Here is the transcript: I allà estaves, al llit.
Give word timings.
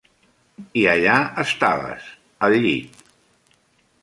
I 0.83 0.85
allà 0.93 1.17
estaves, 1.43 2.09
al 2.49 2.59
llit. 2.65 3.05